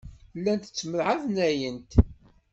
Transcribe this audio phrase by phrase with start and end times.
[0.37, 1.91] Llant ttemɛetnayent.